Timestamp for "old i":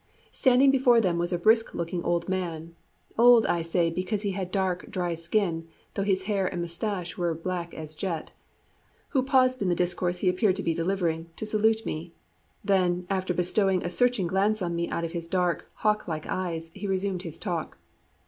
3.19-3.61